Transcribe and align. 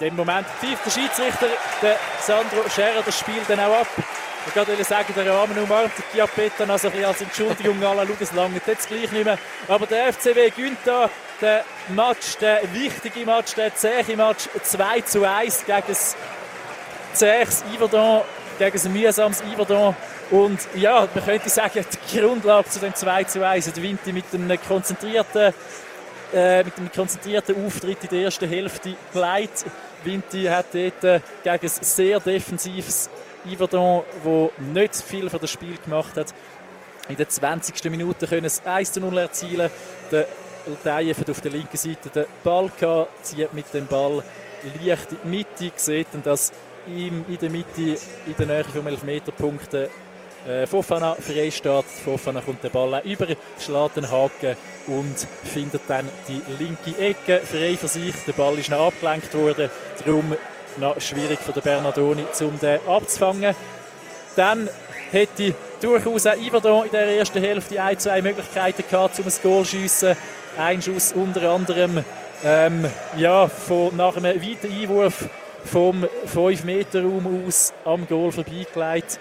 in 0.00 0.08
dem 0.08 0.16
Moment 0.16 0.46
pfeift 0.60 0.86
der 0.86 0.90
Schiedsrichter, 0.90 1.46
der 1.82 1.96
Sandro 2.20 2.68
Scherer, 2.68 3.02
das 3.04 3.18
Spiel 3.18 3.40
dann 3.46 3.60
auch 3.60 3.80
ab. 3.80 3.86
Ich 4.46 4.56
wollte 4.56 4.84
sagen, 4.84 5.12
der 5.14 5.30
Rahmen 5.30 5.58
umarmt 5.58 5.92
Chiappetta 6.12 6.64
also 6.64 6.88
ein 6.88 7.04
als 7.04 7.20
Entschuldigung, 7.20 7.82
alle 7.84 8.06
schauen, 8.06 8.16
es 8.20 8.32
lange 8.32 8.60
jetzt 8.64 8.88
gleich 8.88 9.10
nicht 9.12 9.24
mehr. 9.24 9.38
Aber 9.66 9.86
der 9.86 10.12
FCW 10.12 10.50
gönnt 10.50 10.78
da 10.84 11.10
den 11.40 11.94
Match, 11.94 12.36
der 12.40 12.60
wichtige 12.72 13.26
Match, 13.26 13.54
der 13.54 13.74
zähe 13.74 14.16
Match 14.16 14.48
2 14.62 15.00
zu 15.02 15.28
1 15.28 15.66
gegen 15.66 15.82
das 15.86 16.16
zähes 17.12 17.64
Iverdon, 17.74 18.22
gegen 18.58 18.78
ein 18.78 18.92
mühsames 18.92 19.42
Iverdon. 19.52 19.94
Und 20.30 20.60
ja, 20.74 21.06
man 21.12 21.24
könnte 21.24 21.48
sagen, 21.48 21.84
die 21.84 22.18
Grundlage 22.18 22.70
zu 22.70 22.78
dem 22.78 22.94
2 22.94 23.24
zu 23.24 23.46
1, 23.46 23.72
der 23.72 23.82
Winter 23.82 24.12
mit 24.12 24.24
einem 24.32 24.58
konzentrierten 24.66 25.52
äh, 26.32 26.62
mit 26.62 26.76
einem 26.76 26.92
konzentrierten 26.92 27.64
Auftritt 27.64 28.04
in 28.04 28.08
der 28.10 28.20
ersten 28.20 28.48
Hälfte 28.48 28.94
geleitet. 29.12 29.64
Vinti 30.08 30.44
hat 30.44 30.66
dort 30.72 31.04
äh, 31.04 31.20
gegen 31.44 31.66
ein 31.66 31.68
sehr 31.82 32.18
defensives 32.20 33.10
Yverdon, 33.46 34.04
wo 34.22 34.50
nicht 34.58 34.96
viel 34.96 35.28
für 35.28 35.38
das 35.38 35.50
Spiel 35.50 35.76
gemacht 35.84 36.16
hat, 36.16 36.34
in 37.08 37.16
der 37.16 37.28
20. 37.28 37.84
Minute 37.90 38.26
können 38.26 38.46
es 38.46 38.64
1 38.64 38.92
zu 38.92 39.00
0 39.00 39.18
erzielen. 39.18 39.70
Der 40.10 40.26
Lutajev 40.66 41.20
hat 41.20 41.30
auf 41.30 41.40
der 41.40 41.52
linken 41.52 41.76
Seite 41.76 42.08
den 42.10 42.24
Ball 42.42 42.70
gehabt, 42.78 43.24
zieht 43.24 43.52
mit 43.52 43.72
dem 43.72 43.86
Ball 43.86 44.22
leicht 44.82 45.12
in 45.12 45.18
die 45.24 45.28
Mitte, 45.28 45.72
sieht 45.76 46.06
dass 46.24 46.52
ihm 46.86 47.24
in 47.28 47.38
der 47.38 47.50
Mitte, 47.50 47.98
in 48.26 48.34
der 48.38 48.46
Nähe 48.46 48.64
vom 48.64 48.86
Elfmeterpunkten 48.86 49.88
äh, 50.46 50.66
Fofana 50.66 51.14
freisteht. 51.14 51.84
Fofana 52.04 52.40
kommt 52.40 52.62
den 52.62 52.70
Ball 52.70 53.00
über, 53.04 53.26
schlägt 53.58 53.96
den 53.96 54.10
Haken 54.10 54.56
und 54.86 55.26
findet 55.44 55.82
dann 55.88 56.08
die 56.28 56.42
linke 56.58 56.98
Ecke 57.00 57.40
frei 57.44 57.76
für 57.76 57.88
sich. 57.88 58.14
Der 58.26 58.32
Ball 58.32 58.58
ist 58.58 58.70
noch 58.70 58.88
abgelenkt 58.88 59.34
worden, 59.34 59.70
darum 60.04 60.36
noch 60.76 61.00
schwierig 61.00 61.38
für 61.40 61.52
den 61.52 61.62
Bernardoni, 61.62 62.24
um 62.40 62.58
den 62.58 62.78
abzufangen. 62.86 63.54
Dann 64.36 64.68
hätte 65.10 65.54
durchaus 65.80 66.26
auch 66.26 66.36
Iverdon 66.36 66.84
in 66.84 66.90
der 66.90 67.18
ersten 67.18 67.40
Hälfte 67.40 67.82
ein, 67.82 67.98
zwei 67.98 68.22
Möglichkeiten 68.22 68.84
gehabt, 68.88 69.18
um 69.18 69.26
ein 69.26 69.32
Goal 69.42 69.64
zu 69.64 69.76
schiessen. 69.76 70.16
Ein 70.56 70.82
Schuss 70.82 71.12
unter 71.12 71.50
anderem 71.50 72.04
ähm, 72.44 72.84
ja, 73.16 73.48
von, 73.48 73.96
nach 73.96 74.16
einem 74.16 74.40
weiten 74.40 74.72
Einwurf 74.72 75.28
vom 75.64 76.04
5-Meter-Raum 76.34 77.46
aus 77.46 77.72
am 77.84 78.06
Goal 78.06 78.32
vorbeigelegt. 78.32 79.18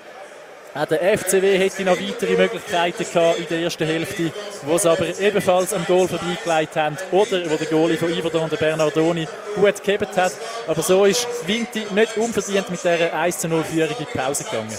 Auch 0.78 0.86
der 0.86 1.18
FCW 1.18 1.58
hätte 1.58 1.84
noch 1.84 2.00
weitere 2.00 2.36
Möglichkeiten 2.36 3.04
gehabt 3.04 3.40
in 3.40 3.48
der 3.50 3.62
ersten 3.62 3.88
Hälfte, 3.88 4.32
wo 4.62 4.78
sie 4.78 4.88
aber 4.88 5.08
ebenfalls 5.20 5.74
am 5.74 5.84
Goal 5.86 6.08
vorbeigelegt 6.08 6.76
haben 6.76 6.98
oder 7.12 7.50
wo 7.50 7.56
der 7.56 7.66
Goalie 7.66 7.98
von 7.98 8.14
Iverdon, 8.14 8.48
der 8.48 8.58
Bernardoni, 8.58 9.28
gut 9.56 9.84
gehebt 9.84 10.16
hat. 10.16 10.34
Aber 10.68 10.84
so 10.84 11.06
ist 11.06 11.28
Vinti 11.48 11.88
nicht 11.96 12.16
unverdient 12.18 12.70
mit 12.70 12.80
dieser 12.80 13.12
1-0 13.12 13.64
Führung 13.64 13.96
in 13.98 14.06
die 14.06 14.18
Pause 14.18 14.44
gegangen. 14.44 14.78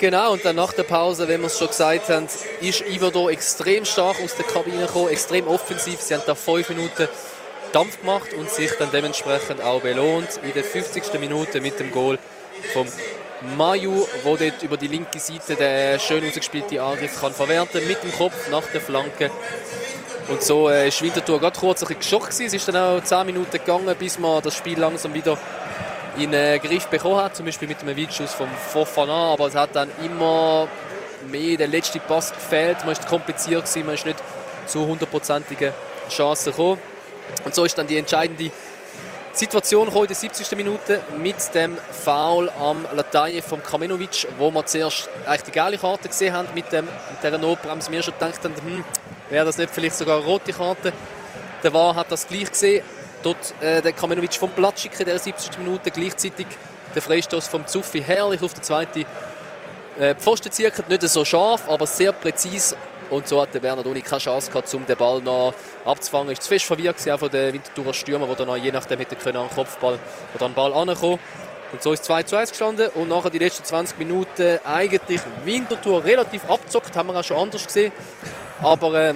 Genau, 0.00 0.32
und 0.32 0.44
dann 0.44 0.56
nach 0.56 0.74
der 0.74 0.82
Pause, 0.82 1.26
wenn 1.28 1.40
wir 1.40 1.46
es 1.46 1.58
schon 1.58 1.68
gesagt 1.68 2.10
haben, 2.10 2.26
ist 2.60 2.82
Iverdon 2.82 3.30
extrem 3.30 3.86
stark 3.86 4.16
aus 4.22 4.34
der 4.36 4.44
Kabine 4.44 4.84
gekommen, 4.84 5.08
extrem 5.08 5.48
offensiv. 5.48 6.00
Sie 6.02 6.12
haben 6.12 6.24
da 6.26 6.34
fünf 6.34 6.68
Minuten 6.68 7.08
Dampf 7.72 8.00
gemacht 8.00 8.34
und 8.34 8.50
sich 8.50 8.72
dann 8.78 8.90
dementsprechend 8.92 9.62
auch 9.62 9.80
belohnt 9.80 10.40
in 10.42 10.52
der 10.52 10.64
50. 10.64 11.18
Minute 11.20 11.62
mit 11.62 11.80
dem 11.80 11.90
Goal 11.90 12.18
vom 12.74 12.86
Mayu, 13.56 14.06
wo 14.22 14.36
dort 14.36 14.62
über 14.62 14.76
die 14.76 14.88
linke 14.88 15.18
Seite 15.18 15.56
den 15.56 15.98
schön 15.98 16.26
ausgespielte 16.26 16.82
Angriff 16.82 17.20
kann 17.20 17.32
verwerten 17.32 17.86
mit 17.86 18.02
dem 18.02 18.12
Kopf 18.12 18.50
nach 18.50 18.64
der 18.72 18.80
Flanke. 18.80 19.30
Und 20.28 20.42
so 20.42 20.68
äh, 20.68 20.88
ist 20.88 21.00
Winterthur 21.02 21.40
gerade 21.40 21.58
kurz 21.58 21.82
ein 21.82 21.98
geschockt. 21.98 22.32
Es 22.32 22.40
ist 22.40 22.68
dann 22.68 22.76
auch 22.76 23.02
10 23.02 23.26
Minuten 23.26 23.50
gegangen, 23.50 23.94
bis 23.98 24.18
man 24.18 24.42
das 24.42 24.54
Spiel 24.54 24.78
langsam 24.78 25.14
wieder 25.14 25.38
in 26.16 26.32
den 26.32 26.54
äh, 26.54 26.58
Griff 26.58 26.86
bekommen 26.88 27.16
hat, 27.16 27.34
zum 27.34 27.46
Beispiel 27.46 27.68
mit 27.68 27.80
einem 27.80 27.96
Wildschuss 27.96 28.34
vom 28.34 28.48
Fofana, 28.48 29.32
aber 29.32 29.46
es 29.46 29.54
hat 29.54 29.74
dann 29.74 29.90
immer 30.04 30.68
mehr 31.30 31.56
der 31.56 31.68
letzte 31.68 31.98
Pass 32.00 32.32
gefehlt, 32.32 32.78
man 32.80 32.92
ist 32.92 33.06
kompliziert 33.06 33.64
gewesen, 33.64 33.86
man 33.86 33.94
ist 33.94 34.06
nicht 34.06 34.18
zu 34.66 34.86
hundertprozentigen 34.86 35.72
Chancen 36.08 36.50
gekommen. 36.50 36.78
Und 37.44 37.54
so 37.54 37.64
ist 37.64 37.78
dann 37.78 37.86
die 37.86 37.96
entscheidende 37.96 38.50
Situation 39.32 39.88
in 39.88 40.06
der 40.06 40.16
70. 40.16 40.56
Minute 40.56 41.00
mit 41.16 41.54
dem 41.54 41.76
Foul 41.92 42.50
am 42.50 42.84
Latein 42.92 43.40
von 43.42 43.62
Kamenovic, 43.62 44.26
wo 44.38 44.50
wir 44.50 44.66
zuerst 44.66 45.08
eigentlich 45.24 45.42
die 45.42 45.50
geile 45.52 45.78
Karte 45.78 46.08
gesehen 46.08 46.34
haben 46.34 46.48
mit, 46.54 46.72
dem, 46.72 46.86
mit 46.86 47.22
dieser 47.22 47.38
Notbremse. 47.38 47.92
Wir 47.92 48.02
schon 48.02 48.14
gedacht 48.14 48.42
haben, 48.42 48.54
hm, 48.56 48.84
wäre 49.30 49.44
das 49.44 49.56
nicht 49.56 49.72
vielleicht 49.72 49.96
sogar 49.96 50.16
eine 50.16 50.26
rote 50.26 50.52
Karte. 50.52 50.92
Der 51.62 51.72
War 51.72 51.94
hat 51.94 52.10
das 52.10 52.26
gleich 52.26 52.50
gesehen. 52.50 52.84
Dort 53.22 53.54
äh, 53.60 53.80
der 53.80 53.92
Kamenovic 53.92 54.34
vom 54.34 54.50
Platz 54.50 54.82
schicken 54.82 55.00
in 55.00 55.06
der 55.06 55.18
70. 55.18 55.58
Minute 55.58 55.90
gleichzeitig 55.90 56.46
der 56.94 57.02
Freistoß 57.02 57.46
vom 57.46 57.66
Zuffi 57.66 58.02
herrlich 58.02 58.42
auf 58.42 58.54
der 58.54 58.62
zweiten 58.62 59.04
äh, 59.98 60.14
Pfosten 60.16 60.50
zirkelt. 60.50 60.88
Nicht 60.88 61.02
so 61.02 61.24
scharf, 61.24 61.68
aber 61.68 61.86
sehr 61.86 62.12
präzise 62.12 62.76
und 63.10 63.26
so 63.26 63.42
hat 63.42 63.52
der 63.52 63.60
Bernardoni 63.60 64.02
keine 64.02 64.20
Chance 64.20 64.50
gehabt, 64.50 64.72
um 64.74 64.86
den 64.86 64.96
Ball 64.96 65.20
noch 65.20 65.52
abzufangen. 65.84 66.32
Ist 66.32 66.42
zu 66.42 66.48
fest 66.48 66.64
verwirrt 66.64 66.96
gewesen, 66.96 67.18
von 67.18 67.30
den 67.30 67.52
Winterthurer 67.54 67.92
Stürmer, 67.92 68.26
die 68.26 68.34
dann 68.36 68.62
je 68.62 68.72
nachdem 68.72 68.98
hätte 68.98 69.16
können 69.16 69.38
an 69.38 69.48
den 69.48 69.54
Kopfball 69.54 69.98
oder 70.34 70.44
an 70.44 70.52
den 70.52 70.54
Ball 70.54 70.72
ankommen. 70.72 71.18
Und 71.72 71.82
so 71.82 71.92
ist 71.92 72.04
2 72.04 72.24
zu 72.24 72.36
1 72.36 72.50
gestanden 72.50 72.88
und 72.94 73.08
nachher 73.08 73.30
die 73.30 73.38
letzten 73.38 73.64
20 73.64 73.98
Minuten 73.98 74.58
eigentlich 74.64 75.20
Winterthur 75.44 76.04
relativ 76.04 76.48
abzockt, 76.50 76.96
haben 76.96 77.08
wir 77.08 77.16
auch 77.18 77.24
schon 77.24 77.36
anders 77.36 77.64
gesehen. 77.64 77.92
Aber 78.60 78.92
äh, 78.94 79.14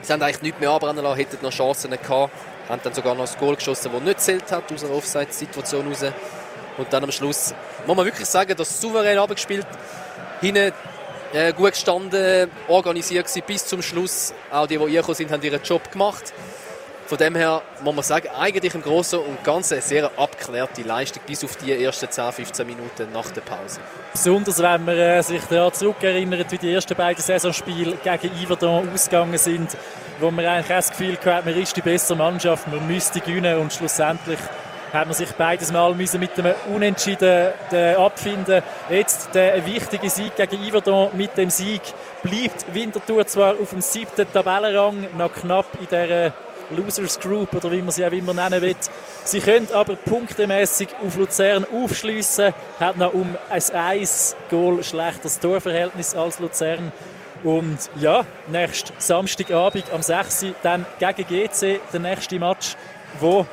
sie 0.00 0.12
haben 0.12 0.22
eigentlich 0.22 0.42
nichts 0.42 0.60
mehr 0.60 0.70
anbrennen 0.70 1.04
lassen, 1.04 1.16
hätten 1.18 1.38
noch 1.42 1.52
Chancen 1.52 1.90
gehabt. 1.90 2.32
Haben 2.68 2.80
dann 2.82 2.94
sogar 2.94 3.14
noch 3.14 3.30
ein 3.30 3.38
Goal 3.38 3.56
geschossen, 3.56 3.90
das 3.92 4.02
nicht 4.02 4.20
zählt 4.20 4.50
hat 4.50 4.72
aus 4.72 4.84
einer 4.84 4.94
Offside-Situation 4.94 5.86
raus. 5.88 6.04
Und 6.78 6.92
dann 6.92 7.04
am 7.04 7.12
Schluss 7.12 7.54
muss 7.86 7.96
man 7.96 8.04
wirklich 8.04 8.26
sagen, 8.26 8.56
dass 8.56 8.80
souverän 8.80 9.18
abgespielt. 9.18 9.66
Hinten 10.40 10.72
gut 11.56 11.72
gestanden, 11.72 12.50
organisiert 12.68 13.26
gewesen, 13.26 13.42
bis 13.46 13.66
zum 13.66 13.82
Schluss. 13.82 14.32
Auch 14.50 14.66
die, 14.66 14.78
die 14.78 14.86
hier 14.88 15.02
sind, 15.02 15.30
haben 15.30 15.42
ihren 15.42 15.62
Job 15.62 15.90
gemacht. 15.90 16.32
Von 17.06 17.18
dem 17.18 17.36
her 17.36 17.62
muss 17.84 17.94
man 17.94 18.02
sagen, 18.02 18.28
eigentlich 18.36 18.74
im 18.74 18.82
Großen 18.82 19.20
und 19.20 19.44
Ganzen 19.44 19.74
eine 19.74 19.82
sehr 19.82 20.10
abgeklärte 20.18 20.82
Leistung 20.82 21.22
bis 21.24 21.44
auf 21.44 21.56
die 21.56 21.72
ersten 21.84 22.10
10, 22.10 22.32
15 22.32 22.66
Minuten 22.66 23.12
nach 23.12 23.30
der 23.30 23.42
Pause. 23.42 23.80
Besonders 24.12 24.58
wenn 24.58 24.84
man 24.84 24.98
äh, 24.98 25.22
sich 25.22 25.42
daran 25.44 25.72
zurückerinnert, 25.72 26.50
wie 26.50 26.58
die 26.58 26.72
ersten 26.72 26.96
beiden 26.96 27.22
Saisonspiele 27.22 27.96
gegen 28.02 28.42
Iverdon 28.42 28.92
ausgegangen 28.92 29.38
sind, 29.38 29.76
wo 30.18 30.32
man 30.32 30.44
eigentlich 30.46 30.66
das 30.66 30.90
Gefühl 30.90 31.16
hatte, 31.24 31.48
man 31.48 31.62
ist 31.62 31.76
die 31.76 31.82
bessere 31.82 32.16
Mannschaft, 32.16 32.66
man 32.66 32.84
müsste 32.88 33.20
gewinnen 33.20 33.56
und 33.58 33.72
schlussendlich 33.72 34.40
hat 34.96 35.06
man 35.06 35.14
sich 35.14 35.30
beides 35.32 35.72
Mal 35.72 35.94
müssen 35.94 36.20
mit 36.20 36.38
einem 36.38 36.54
Unentschieden 36.74 37.52
äh, 37.72 37.94
abfinden. 37.94 38.62
Jetzt 38.88 39.34
der 39.34 39.64
wichtige 39.66 40.08
Sieg 40.08 40.36
gegen 40.36 40.62
Iverdon. 40.64 41.10
Mit 41.14 41.36
dem 41.36 41.50
Sieg 41.50 41.82
bleibt 42.22 42.72
Winterthur 42.72 43.26
zwar 43.26 43.54
auf 43.60 43.70
dem 43.70 43.80
siebten 43.80 44.26
Tabellenrang, 44.32 45.08
noch 45.16 45.32
knapp 45.32 45.66
in 45.80 45.88
der 45.88 46.32
Losers 46.70 47.20
Group 47.20 47.54
oder 47.54 47.70
wie 47.70 47.82
man 47.82 47.90
sie 47.90 48.04
auch 48.04 48.12
immer 48.12 48.34
nennen 48.34 48.60
will. 48.62 48.76
Sie 49.24 49.40
können 49.40 49.68
aber 49.72 49.96
punktemäßig 49.96 50.88
auf 51.04 51.16
Luzern 51.16 51.66
aufschliessen, 51.72 52.52
hat 52.80 52.96
noch 52.96 53.14
um 53.14 53.36
ein 53.50 53.62
1 53.74 54.36
Goal 54.50 54.82
schlechteres 54.82 55.38
Torverhältnis 55.38 56.14
als 56.14 56.38
Luzern. 56.38 56.92
Und 57.44 57.78
ja, 57.96 58.24
nächsten 58.48 58.94
Samstagabend 58.98 59.84
am 59.92 60.02
6. 60.02 60.46
dann 60.62 60.86
gegen 60.98 61.26
GC, 61.28 61.80
der 61.92 62.00
nächste 62.00 62.38
Match, 62.38 62.76
wo 63.20 63.46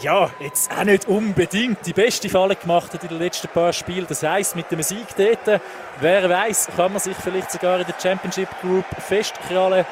ja, 0.00 0.30
jetzt 0.40 0.70
auch 0.70 0.84
nicht 0.84 1.06
unbedingt 1.08 1.84
die 1.86 1.92
beste 1.92 2.28
Falle 2.28 2.56
gemacht 2.56 2.92
hat 2.94 3.02
in 3.02 3.08
den 3.08 3.18
letzten 3.18 3.48
paar 3.48 3.72
Spielen. 3.72 4.06
Das 4.08 4.22
heisst, 4.22 4.56
mit 4.56 4.70
dem 4.70 4.82
Sieg 4.82 5.06
dort, 5.16 5.60
wer 6.00 6.28
weiß, 6.28 6.68
kann 6.76 6.92
man 6.92 7.00
sich 7.00 7.16
vielleicht 7.16 7.50
sogar 7.50 7.80
in 7.80 7.86
der 7.86 7.94
Championship 8.00 8.48
Group 8.60 8.86
festkrallen. 8.98 9.84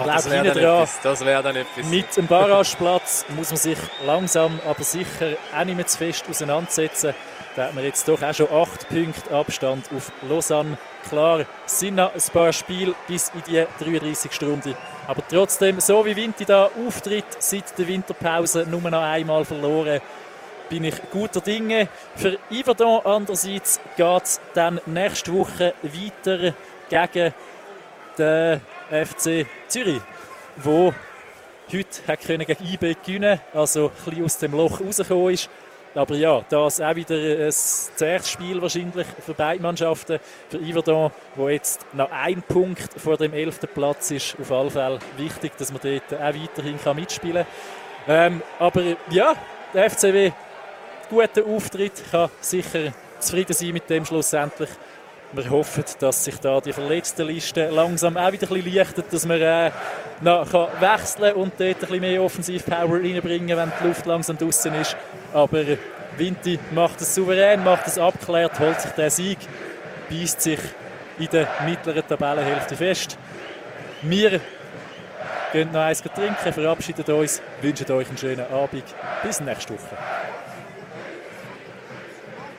Oh, 0.00 0.06
das 0.06 0.28
wäre 0.28 0.48
dann, 0.48 0.58
etwas. 0.58 1.00
Das 1.02 1.24
wär 1.24 1.42
dann 1.42 1.56
etwas. 1.56 1.86
Mit 1.86 2.16
dem 2.16 2.26
Barrageplatz 2.26 3.24
muss 3.36 3.50
man 3.50 3.56
sich 3.58 3.78
langsam, 4.04 4.60
aber 4.66 4.82
sicher 4.82 5.36
auch 5.56 5.64
nicht 5.64 5.76
mehr 5.76 5.86
zu 5.86 5.98
fest 5.98 6.24
auseinandersetzen. 6.28 7.14
Da 7.56 7.66
hat 7.66 7.74
man 7.74 7.84
jetzt 7.84 8.08
doch 8.08 8.20
auch 8.20 8.34
schon 8.34 8.50
8 8.50 8.88
Punkte 8.88 9.30
Abstand 9.32 9.88
auf 9.94 10.10
Lausanne. 10.28 10.76
Klar, 11.08 11.46
es 11.64 11.78
sind 11.78 11.94
noch 11.94 12.12
ein 12.12 12.32
paar 12.32 12.52
Spiele 12.52 12.94
bis 13.06 13.30
in 13.32 13.42
die 13.46 13.64
33. 13.78 14.32
Stunde. 14.32 14.74
Aber 15.06 15.22
trotzdem, 15.28 15.78
so 15.78 16.04
wie 16.04 16.16
Vinti 16.16 16.44
da 16.44 16.68
auftritt, 16.84 17.24
seit 17.38 17.78
der 17.78 17.86
Winterpause 17.86 18.66
nur 18.68 18.80
noch 18.80 19.02
einmal 19.02 19.44
verloren, 19.44 20.00
bin 20.68 20.82
ich 20.82 20.96
guter 21.12 21.40
Dinge. 21.40 21.88
Für 22.16 22.38
Yverdon 22.50 23.02
andererseits 23.04 23.78
geht 23.96 24.22
es 24.24 24.40
dann 24.54 24.80
nächste 24.86 25.32
Woche 25.32 25.74
weiter 25.82 26.54
gegen 26.88 27.34
den 28.18 28.60
FC 28.90 29.46
Zürich, 29.68 30.00
wo 30.56 30.92
heute 31.72 32.16
gegen 32.26 32.56
IB 32.72 32.96
gewinnen 33.04 33.40
also 33.52 33.90
ein 33.90 34.04
bisschen 34.04 34.24
aus 34.24 34.38
dem 34.38 34.52
Loch 34.52 34.80
rausgekommen 34.80 35.34
ist. 35.34 35.48
Aber 35.94 36.16
ja, 36.16 36.44
das 36.48 36.80
auch 36.80 36.96
wieder 36.96 37.14
ein 37.14 37.52
zähes 37.52 38.28
Spiel 38.28 38.60
wahrscheinlich 38.60 39.06
für 39.24 39.34
beide 39.34 39.62
Mannschaften. 39.62 40.18
Für 40.48 40.58
Yverdon, 40.58 41.10
wo 41.36 41.48
jetzt 41.48 41.86
noch 41.92 42.10
ein 42.10 42.42
Punkt 42.42 43.00
vor 43.00 43.16
dem 43.16 43.32
11. 43.32 43.60
Platz 43.72 44.10
ist, 44.10 44.36
auf 44.40 44.50
alle 44.50 44.70
Fälle 44.70 44.98
wichtig, 45.16 45.56
dass 45.56 45.72
man 45.72 45.80
dort 45.82 46.12
auch 46.12 46.34
weiterhin 46.34 46.78
mitspielen 46.96 47.46
kann. 48.06 48.34
Ähm, 48.34 48.42
aber 48.58 48.82
ja, 49.10 49.34
der 49.72 49.90
FCW 49.90 50.32
guter 51.08 51.46
Auftritt, 51.46 51.92
kann 52.10 52.30
sicher 52.40 52.92
zufrieden 53.20 53.52
sein 53.52 53.72
mit 53.72 53.88
dem 53.88 54.04
schlussendlich. 54.04 54.70
Wir 55.34 55.50
hoffen, 55.50 55.84
dass 55.98 56.24
sich 56.24 56.38
da 56.38 56.60
die 56.60 56.72
Verletztenliste 56.72 57.68
langsam 57.68 58.16
auch 58.16 58.30
wieder 58.30 58.46
ein 58.46 58.54
bisschen 58.54 58.72
lichtet, 58.72 59.12
dass 59.12 59.26
man 59.26 59.40
äh, 59.40 59.72
noch 60.20 60.48
kann 60.48 60.68
wechseln 60.78 61.34
und 61.34 61.54
dort 61.58 61.60
ein 61.60 61.78
bisschen 61.80 62.00
mehr 62.00 62.22
Offensivpower 62.22 63.00
reinbringen 63.00 63.56
wenn 63.56 63.72
die 63.80 63.88
Luft 63.88 64.06
langsam 64.06 64.38
draußen 64.38 64.72
ist. 64.74 64.96
Aber 65.32 65.64
Vinti 66.16 66.60
macht 66.72 67.00
es 67.00 67.16
souverän, 67.16 67.64
macht 67.64 67.88
es 67.88 67.98
abklärt, 67.98 68.60
holt 68.60 68.80
sich 68.80 68.92
den 68.92 69.10
Sieg, 69.10 69.38
beißt 70.08 70.40
sich 70.40 70.60
in 71.18 71.28
der 71.32 71.48
mittleren 71.66 72.06
Tabellenhälfte 72.06 72.76
fest. 72.76 73.18
Wir 74.02 74.40
gehen 75.52 75.72
noch 75.72 75.80
eins 75.80 76.00
trinken, 76.00 76.52
verabschieden 76.52 77.12
uns, 77.12 77.42
wünschen 77.60 77.90
euch 77.90 78.08
einen 78.08 78.18
schönen 78.18 78.46
Abend. 78.52 78.84
Bis 79.24 79.40
nächste 79.40 79.74
Woche. 79.74 79.96